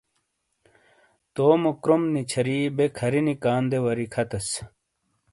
تومو 1.33 1.71
کروم 1.83 2.03
نچھری 2.13 2.59
بے 2.75 2.85
کھرینی 2.97 3.35
کاندے 3.43 3.77
واری 3.83 4.05
کھتیس۔ 4.13 4.49